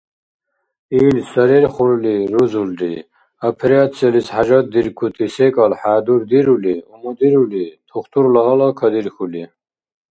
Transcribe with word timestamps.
Ил 1.03 1.15
сарерхурли 1.31 2.15
рузулри 2.33 2.91
операциялис 3.49 4.27
хӏяжатдиркути 4.35 5.27
секӏал 5.35 5.71
хӏядурдирули, 5.81 6.75
умудирули, 6.93 7.63
тухтурла 7.89 8.41
гьала 8.47 8.69
кадирхьули. 8.79 9.43